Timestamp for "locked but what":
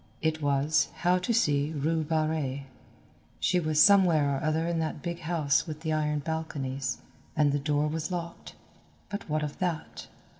8.09-9.43